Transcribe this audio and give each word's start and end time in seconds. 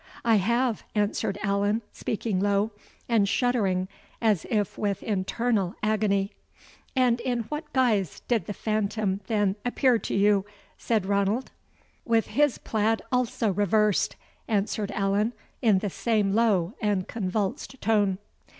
"I 0.25 0.37
have," 0.37 0.83
answered 0.95 1.37
Allan, 1.43 1.83
speaking 1.93 2.39
low, 2.39 2.71
and 3.07 3.29
shuddering 3.29 3.87
as 4.19 4.47
if 4.49 4.75
with 4.75 5.03
internal 5.03 5.75
agony. 5.83 6.31
"And 6.95 7.19
in 7.21 7.41
what 7.49 7.71
guise 7.71 8.21
did 8.21 8.47
the 8.47 8.53
phantom 8.53 9.21
then 9.27 9.57
appear 9.63 9.99
to 9.99 10.15
you?" 10.15 10.43
said 10.75 11.05
Ranald. 11.05 11.51
"With 12.03 12.25
his 12.29 12.57
plaid 12.57 13.03
also 13.11 13.53
reversed," 13.53 14.15
answered 14.47 14.89
Allan, 14.89 15.33
in 15.61 15.77
the 15.77 15.89
same 15.91 16.33
low 16.33 16.73
and 16.81 17.07
convulsed 17.07 17.79
tone. 17.79 18.17